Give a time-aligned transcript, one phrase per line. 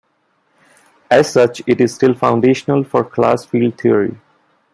[1.11, 4.17] As such, it is still foundational for class field theory.